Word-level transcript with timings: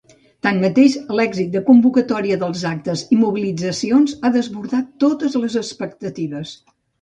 Tanmateix, 0.45 0.93
l’èxit 1.17 1.51
de 1.55 1.59
convocatòria 1.67 2.37
dels 2.43 2.63
actes 2.69 3.03
i 3.17 3.19
mobilitzacions 3.25 4.17
ha 4.23 4.33
desbordat 4.39 4.89
totes 5.05 5.39
les 5.45 5.61
expectatives. 5.63 6.57